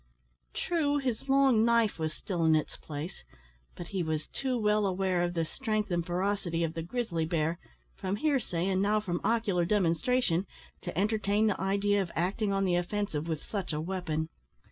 True, 0.55 0.97
his 0.97 1.29
long 1.29 1.63
knife 1.63 1.99
was 1.99 2.11
still 2.11 2.43
in 2.43 2.55
its 2.55 2.75
place, 2.75 3.23
but 3.75 3.89
he 3.89 4.01
was 4.01 4.25
too 4.25 4.57
well 4.57 4.87
aware 4.87 5.21
of 5.21 5.35
the 5.35 5.45
strength 5.45 5.91
and 5.91 6.03
ferocity 6.03 6.63
of 6.63 6.73
the 6.73 6.81
grizzly 6.81 7.23
bear 7.23 7.59
from 7.95 8.15
hearsay, 8.15 8.65
and 8.67 8.81
now 8.81 8.99
from 8.99 9.21
ocular 9.23 9.63
demonstration 9.63 10.47
to 10.81 10.97
entertain 10.97 11.45
the 11.45 11.61
idea 11.61 12.01
of 12.01 12.09
acting 12.15 12.51
on 12.51 12.65
the 12.65 12.77
offensive 12.77 13.27
with 13.27 13.43
such 13.43 13.73
a 13.73 13.79
weapon. 13.79 14.29